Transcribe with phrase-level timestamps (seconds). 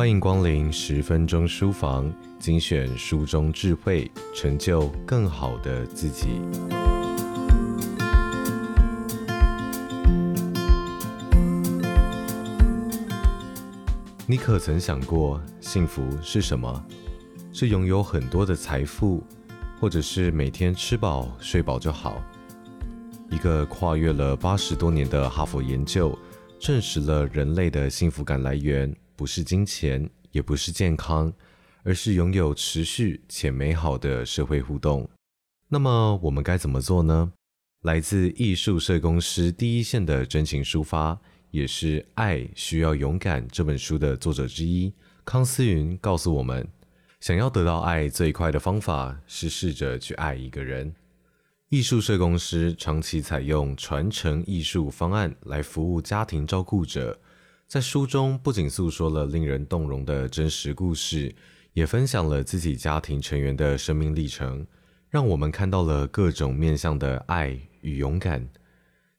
[0.00, 6.28] 欢迎光临十分钟书房，精选书中智慧，成就更好的自己。
[14.26, 16.82] 你可曾想过，幸福是什么？
[17.52, 19.22] 是拥有很多的财富，
[19.78, 22.22] 或者是每天吃饱睡饱就好？
[23.30, 26.18] 一个跨越了八十多年的哈佛研究，
[26.58, 28.90] 证实了人类的幸福感来源。
[29.20, 31.30] 不是金钱，也不是健康，
[31.82, 35.06] 而是拥有持续且美好的社会互动。
[35.68, 37.30] 那么我们该怎么做呢？
[37.82, 41.20] 来自艺术社公司第一线的真情抒发，
[41.50, 44.90] 也是《爱需要勇敢》这本书的作者之一
[45.22, 46.66] 康思云告诉我们：
[47.20, 50.94] 想要得到爱最快的方法是试着去爱一个人。
[51.68, 57.20] 艺术社公司长期采用传承艺术方案来服务家庭照顾者。
[57.70, 61.32] 在书中不仅诉说了令人动容的真实故事，
[61.72, 64.66] 也分享了自己家庭成员的生命历程，
[65.08, 68.44] 让我们看到了各种面向的爱与勇敢。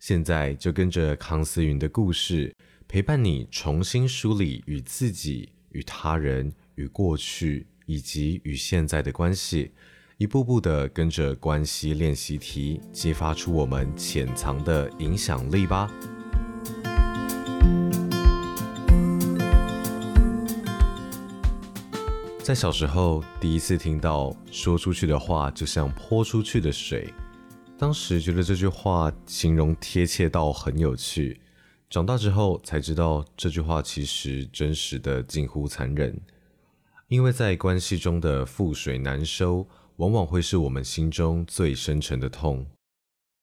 [0.00, 2.52] 现在就跟着康思云的故事，
[2.88, 9.70] 陪伴你重新梳理与自己、与他人、与过去以及与现在的关系，
[10.16, 15.88] 一步步的跟着关系练习题，激发出我们潜藏的影响力吧。
[22.50, 27.14] 在小时候，第一次听到说出去的话就像泼出去的水，
[27.78, 31.40] 当时觉得这句话形容贴切到很有趣。
[31.88, 36.20] 长大之后才知道，这句话其实真实的近乎残忍。
[37.06, 39.64] 因为在关系中的覆水难收，
[39.98, 42.66] 往往会是我们心中最深沉的痛。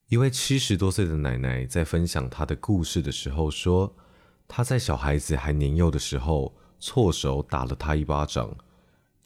[0.10, 3.96] 一位七十多岁的奶奶在分享她的故事的时候说，
[4.50, 8.54] 她在小孩子还年幼的时候，错手打了他一巴掌。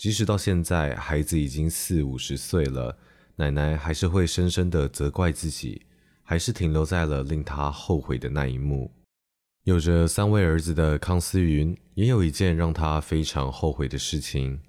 [0.02, 2.98] 即使到现在，孩子已经四五十岁了，
[3.36, 5.84] 奶奶还是会深深的责怪自己，
[6.24, 8.90] 还是停留在了令她后悔的那一幕。
[9.64, 14.59] 有着三位儿子的康思云，也有一件让他非常后悔的事情。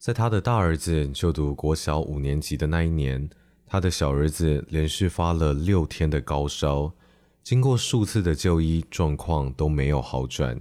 [0.00, 3.30] 在他的大儿子就读国小五年级的那一年，
[3.68, 6.92] 他的小儿子连续发了六天的高烧，
[7.44, 10.60] 经过数次的就医，状况都没有好转。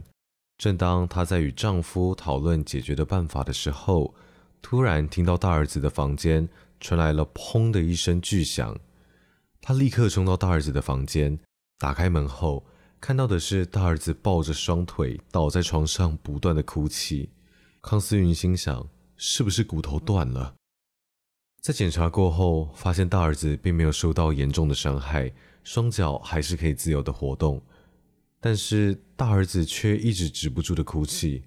[0.58, 4.14] 正当她在与丈夫讨论解决的办法的时候，
[4.62, 6.47] 突然听到大儿子的房间
[6.80, 8.78] 传来了“砰”的一声巨响。
[9.62, 11.40] 她立刻冲到大儿子的房间，
[11.80, 12.66] 打开门后，
[13.02, 17.30] 看到的是大儿子抱着双腿倒在床上，不断的哭泣。
[17.81, 18.88] 康思云心想：
[19.18, 20.56] 是不是骨头断了？
[21.62, 25.31] 在检查过后，发现大儿子并没有受到严重的伤害，
[25.63, 27.62] 双脚还是可以自由的活动。
[28.46, 31.46] 但是大儿子却一直止不住的哭泣，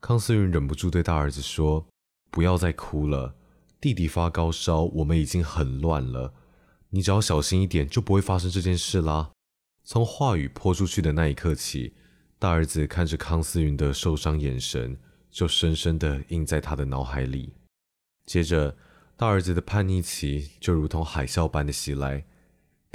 [0.00, 1.88] 康思云忍不住对大儿子说
[2.30, 3.34] ：“不要再哭了，
[3.80, 6.32] 弟弟发高烧，我们已经很乱了，
[6.90, 9.32] 你只要小心一点，就不会发生这件事啦。”
[9.82, 11.94] 从话语泼出去的那一刻起，
[12.38, 14.96] 大儿子看着康思云的受伤眼神，
[15.28, 17.54] 就深深的印在他的脑海里。
[18.24, 18.76] 接着，
[19.16, 22.24] 大儿子的叛逆期就如同海啸般的袭来。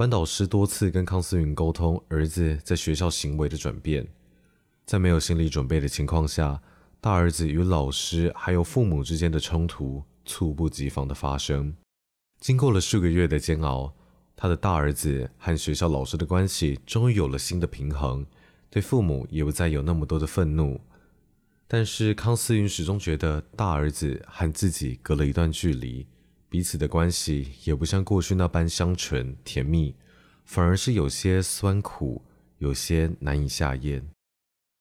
[0.01, 4.07] 班导师多次跟康思云沟通儿子在学校行为的转变，
[4.83, 6.59] 在没有心理准备的情况下，
[6.99, 11.75] 大儿子与老师还有父母之间的冲突猝不及防的发生。
[12.39, 13.93] 经过了数个月的煎熬，
[14.35, 18.25] 他的大儿子和学校老师的关系终于有了新的平衡，
[18.71, 20.81] 对父母也不再有那么多的愤怒。
[21.67, 26.07] 但是康思云始终觉得大儿子和自己隔了一段距离。
[26.51, 29.95] 彼此的关系也不像过去那般香醇甜蜜，
[30.43, 32.21] 反而是有些酸苦，
[32.57, 34.05] 有些难以下咽。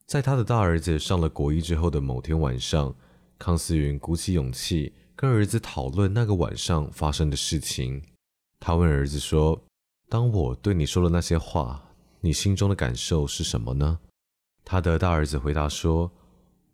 [0.04, 2.92] 在他的大儿子上了国一之后的某天晚上，
[3.38, 8.02] 康思云鼓起勇气跟儿子讨论那个晚上发生的事情。
[8.58, 9.62] 他问儿子说
[10.10, 14.00] ：“当我对你说了那些话，你心中的感受是什么呢？”
[14.66, 16.10] 他的大儿子回答说：“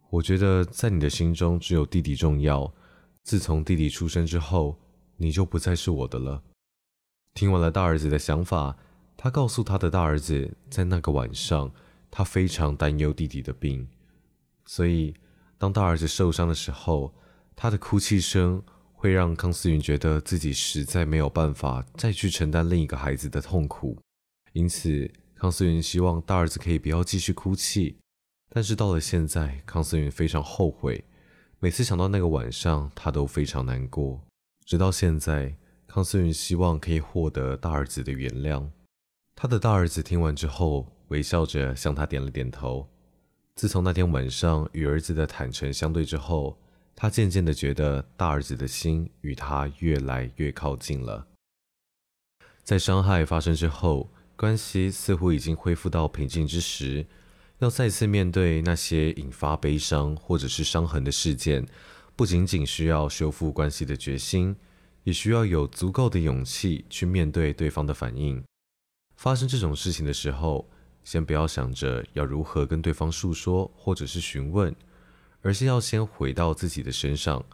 [0.08, 2.72] 我觉得在你的心中只有弟弟重要。
[3.24, 4.74] 自从弟弟出生之后。”
[5.16, 6.42] 你就不再是我的了。
[7.34, 8.76] 听完了大儿子的想法，
[9.16, 11.70] 他告诉他的大儿子，在那个晚上，
[12.10, 13.88] 他非常担忧弟弟的病，
[14.64, 15.14] 所以
[15.58, 17.14] 当大儿子受伤的时候，
[17.54, 23.98] 他的哭泣声会让康思云觉得自己实在没有办法再去承担另一个孩子的痛苦，
[24.52, 27.96] 因此康思云希望大儿子可以不要继续哭泣。
[28.48, 31.04] 但是到了现在，康思云非常后悔，
[31.58, 34.22] 每次想到那个晚上，他都非常难过。
[34.66, 38.68] 直到现在，康思云希望可以获得大儿子的原谅。
[39.36, 42.88] 他的大儿子听完之后，微笑着向他点了点头。
[43.54, 46.58] 自从那天晚上与儿子的坦诚相对之后，
[46.96, 51.28] 他渐渐的觉得大儿子的心与他越来越靠近了。
[52.64, 57.06] 在伤害发生之后，关系似乎已经恢复到平静之时，
[57.60, 61.64] 要再次面对那些引发悲伤或者是伤痕的事件，
[62.16, 64.56] 不仅仅需要修复关系的决心，
[65.04, 68.42] 也需要有足够的勇气去面对对方的反应。
[69.16, 70.68] 发生这种事情的时候，
[71.04, 74.74] 先不要想着要如何跟对方诉说或者是询问。
[75.42, 77.44] 而是要先回到自己的身上，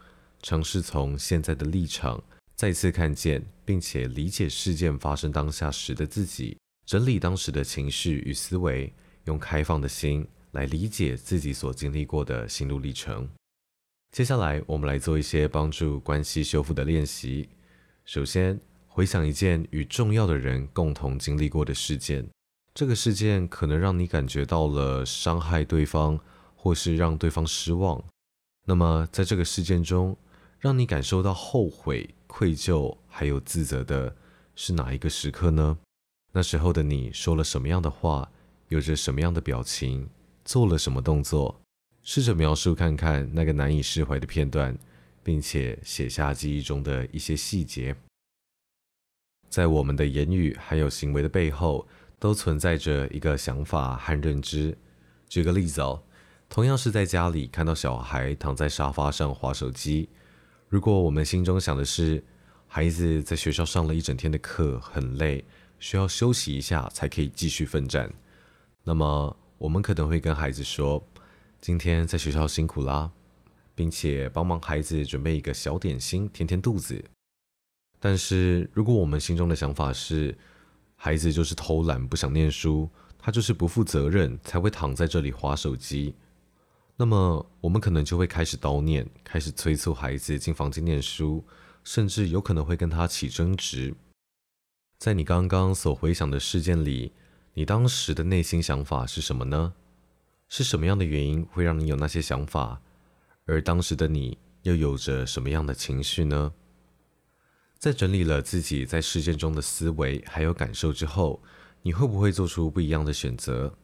[0.41, 2.23] 尝试从现在的立场
[2.55, 6.57] 再次看见，并且理解事件发生当下时的自己，
[6.87, 8.91] 整理当时的情绪与思维，
[9.25, 13.29] 用开放的心来理解自己所经历过的心路历程。
[14.13, 17.49] 接下来，我们来做一些帮助关系修复的练习。
[18.05, 22.29] 首先，回想一件与重要的人共同经历过的事件，
[22.75, 26.19] 这个事件可能让你感觉到了伤害对方。
[26.55, 28.01] 或是让对方失望，
[28.65, 30.15] 那么在这个事件中，
[30.59, 34.15] 让你感受到后悔、愧疚还有自责的
[34.55, 35.77] 是哪一个时刻呢？
[36.31, 38.31] 那时候的你说了什么样的话，
[38.69, 40.09] 有着什么样的表情，
[40.45, 41.62] 做了什么动作？
[42.03, 44.77] 试着描述看看那个难以释怀的片段，
[45.23, 47.95] 并且写下记忆中的一些细节。
[49.49, 51.87] 在我们的言语还有行为的背后，
[52.19, 54.77] 都存在着一个想法和认知。
[55.27, 56.03] 举个例子哦。
[56.49, 60.07] 同样是在家里看到小孩躺在沙发上划手机，
[60.69, 62.23] 如果我们心中想的是
[62.67, 65.43] 孩子在学校上了一整天的课很累，
[65.79, 68.07] 需要休息一下才可以继续奋战，
[68.83, 71.03] 那么我们可能会跟孩子说
[71.63, 73.09] ：“今天在学校辛苦啦，
[73.73, 77.01] 并且帮忙孩子准备一个小点心填填肚子。”
[78.01, 80.37] 但是如果我们心中的想法是
[80.97, 86.13] 孩子就是偷懒不想念书，他就是不负责任才会躺在这里划手机。
[86.97, 91.45] 那么，我们可能就会开始叨念，开始催促孩子进房间念书，
[91.85, 93.95] 甚至有可能会跟他起争执。
[94.97, 97.13] 在你刚刚所回想的事件里，
[97.53, 99.75] 你当时的内心想法是什么呢？
[100.55, 102.79] 是什么样的原因会让你有那些想法？
[103.45, 106.53] 而当时的你又有着什么样的情绪呢？
[107.79, 111.41] 在整理了自己在事件中的思维还有感受之后，
[111.81, 113.75] 你会不会做出不一样的选择？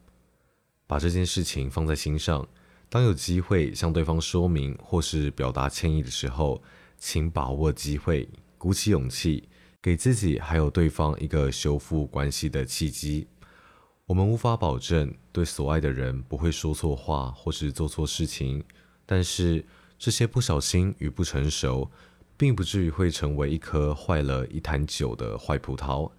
[0.86, 2.46] 把这件事情放在心上。
[2.88, 6.62] 当有机会向对方说明或是表达歉意的时候，
[6.96, 9.48] 请把握机会，鼓起勇气，
[9.82, 13.26] 给自己还有对方一个修复关系的契机。
[14.10, 18.60] 我们无法保证对所爱的人不会说错话或是做错事情，
[19.06, 19.64] 但是
[20.00, 21.88] 这些不小心与不成熟，
[22.36, 26.10] 并不至于会成为一颗坏了一坛酒的坏葡萄。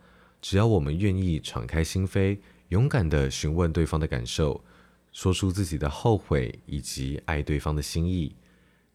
[0.41, 2.39] 只要我们愿意敞开心扉，
[2.69, 4.63] 勇敢地询问对方的感受。
[5.11, 8.33] 说出自己的后悔以及爱对方的心意，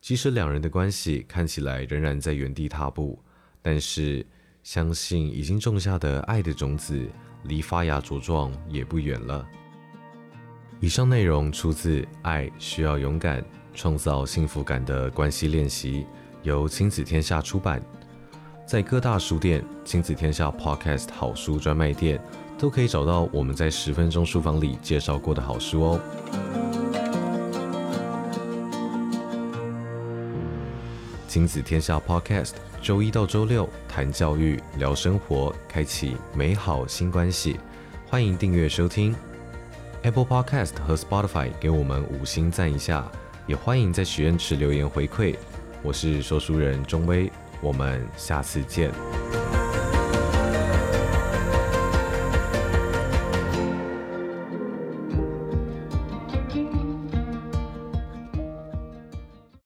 [0.01, 3.23] 即使两人的关系看起来仍然在原地踏步，
[3.61, 4.25] 但是
[4.63, 7.07] 相信已经种下的爱的种子，
[7.47, 9.47] 离发芽茁壮也不远了。
[10.81, 13.45] 以上内容出自《爱需要勇敢，
[13.75, 16.03] 创造幸福感的关系练习》，
[16.43, 17.83] 由亲子天下出版，
[18.67, 22.21] 在各大书店、亲子天下 Podcast 好书专卖店。
[22.59, 26.01] 都可以找到我们在十分钟书房里介绍过的好书哦。
[31.37, 37.61] 亲子天下 Podcast，周一到周六谈教育、聊生活，开启美好新关系。
[38.09, 39.15] 欢迎订阅收听
[40.01, 43.07] Apple Podcast 和 Spotify，给我们五星赞一下。
[43.47, 45.37] 也欢迎在许愿池留言回馈。
[45.83, 48.91] 我是说书人钟威，我们下次见。